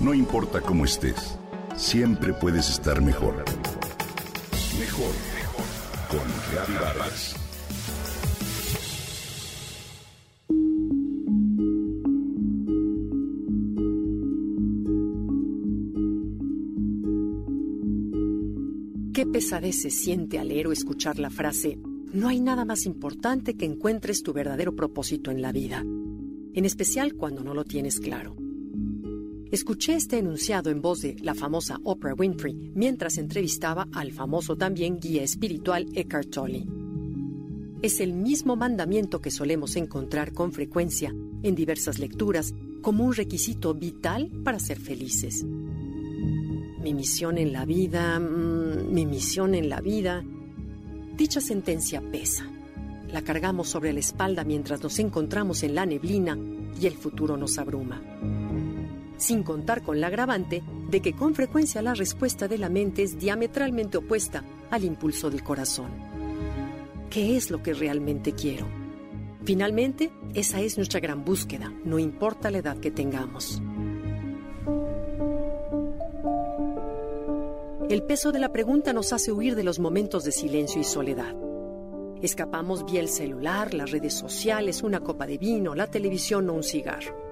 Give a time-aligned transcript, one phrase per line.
[0.00, 1.36] No importa cómo estés,
[1.76, 3.44] siempre puedes estar mejor.
[4.78, 5.64] Mejor, mejor.
[6.08, 6.20] Con
[6.52, 7.34] Reavivadas.
[19.12, 21.76] Qué pesadez se siente al leer o escuchar la frase,
[22.12, 27.14] no hay nada más importante que encuentres tu verdadero propósito en la vida, en especial
[27.14, 28.36] cuando no lo tienes claro.
[29.50, 35.00] Escuché este enunciado en voz de la famosa Oprah Winfrey mientras entrevistaba al famoso también
[35.00, 36.66] guía espiritual Eckhart Tolle.
[37.80, 42.52] Es el mismo mandamiento que solemos encontrar con frecuencia en diversas lecturas
[42.82, 45.44] como un requisito vital para ser felices.
[45.44, 50.22] Mi misión en la vida, mm, mi misión en la vida.
[51.16, 52.46] Dicha sentencia pesa.
[53.10, 56.36] La cargamos sobre la espalda mientras nos encontramos en la neblina
[56.78, 58.02] y el futuro nos abruma.
[59.18, 63.18] Sin contar con la agravante de que con frecuencia la respuesta de la mente es
[63.18, 65.90] diametralmente opuesta al impulso del corazón.
[67.10, 68.66] ¿Qué es lo que realmente quiero?
[69.44, 73.60] Finalmente, esa es nuestra gran búsqueda, no importa la edad que tengamos.
[77.90, 81.34] El peso de la pregunta nos hace huir de los momentos de silencio y soledad.
[82.22, 86.62] Escapamos vía el celular, las redes sociales, una copa de vino, la televisión o un
[86.62, 87.27] cigarro.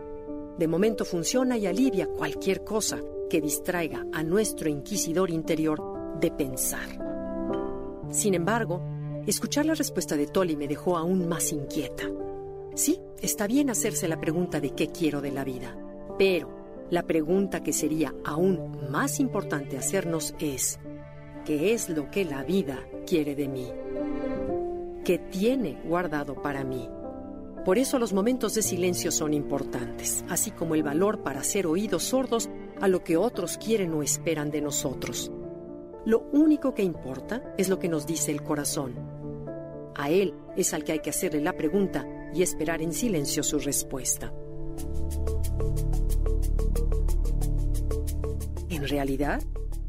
[0.58, 6.88] De momento funciona y alivia cualquier cosa que distraiga a nuestro inquisidor interior de pensar.
[8.10, 8.80] Sin embargo,
[9.26, 12.04] escuchar la respuesta de Tolly me dejó aún más inquieta.
[12.74, 15.76] Sí, está bien hacerse la pregunta de qué quiero de la vida,
[16.18, 16.48] pero
[16.90, 20.78] la pregunta que sería aún más importante hacernos es,
[21.44, 23.66] ¿qué es lo que la vida quiere de mí?
[25.04, 26.88] ¿Qué tiene guardado para mí?
[27.66, 32.04] Por eso los momentos de silencio son importantes, así como el valor para ser oídos
[32.04, 32.48] sordos
[32.80, 35.32] a lo que otros quieren o esperan de nosotros.
[36.04, 38.94] Lo único que importa es lo que nos dice el corazón.
[39.96, 43.58] A él es al que hay que hacerle la pregunta y esperar en silencio su
[43.58, 44.32] respuesta.
[48.68, 49.42] En realidad,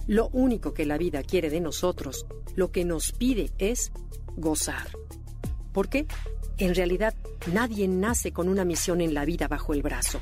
[0.07, 3.91] lo único que la vida quiere de nosotros, lo que nos pide es
[4.35, 4.87] gozar.
[5.77, 6.07] ¿Por qué?
[6.57, 7.13] En realidad,
[7.53, 10.19] nadie nace con una misión en la vida bajo el brazo.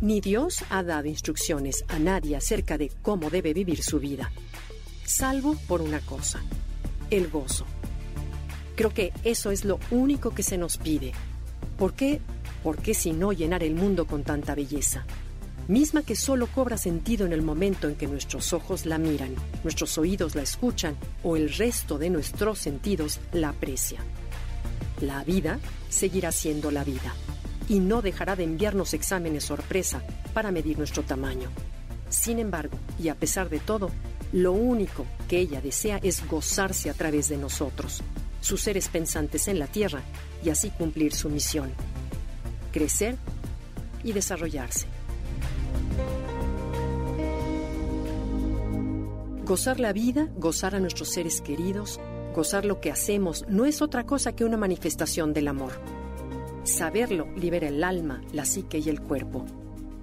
[0.00, 4.32] Ni Dios ha dado instrucciones a nadie acerca de cómo debe vivir su vida,
[5.04, 6.40] salvo por una cosa,
[7.10, 7.64] el gozo.
[8.74, 11.12] Creo que eso es lo único que se nos pide.
[11.78, 12.20] ¿Por qué?
[12.64, 15.06] ¿Por qué si no llenar el mundo con tanta belleza?
[15.68, 19.96] misma que solo cobra sentido en el momento en que nuestros ojos la miran, nuestros
[19.98, 24.02] oídos la escuchan o el resto de nuestros sentidos la aprecian.
[25.00, 27.14] La vida seguirá siendo la vida
[27.68, 31.50] y no dejará de enviarnos exámenes sorpresa para medir nuestro tamaño.
[32.08, 33.90] Sin embargo, y a pesar de todo,
[34.32, 38.02] lo único que ella desea es gozarse a través de nosotros,
[38.40, 40.02] sus seres pensantes en la Tierra,
[40.42, 41.72] y así cumplir su misión,
[42.72, 43.16] crecer
[44.02, 44.86] y desarrollarse.
[49.44, 52.00] Gozar la vida, gozar a nuestros seres queridos,
[52.34, 55.72] gozar lo que hacemos, no es otra cosa que una manifestación del amor.
[56.64, 59.46] Saberlo libera el alma, la psique y el cuerpo.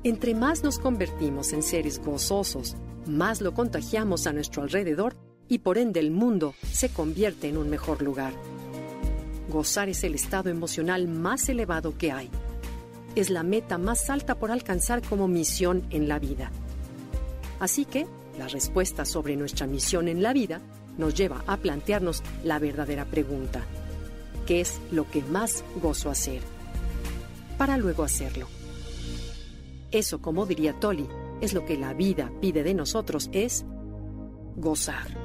[0.03, 2.75] Entre más nos convertimos en seres gozosos,
[3.05, 5.15] más lo contagiamos a nuestro alrededor
[5.47, 8.33] y por ende el mundo se convierte en un mejor lugar.
[9.49, 12.29] Gozar es el estado emocional más elevado que hay.
[13.15, 16.51] Es la meta más alta por alcanzar como misión en la vida.
[17.59, 18.07] Así que
[18.37, 20.61] la respuesta sobre nuestra misión en la vida
[20.97, 23.65] nos lleva a plantearnos la verdadera pregunta.
[24.45, 26.41] ¿Qué es lo que más gozo hacer?
[27.57, 28.47] Para luego hacerlo.
[29.91, 31.07] Eso, como diría Tolly,
[31.41, 33.65] es lo que la vida pide de nosotros, es
[34.55, 35.24] gozar.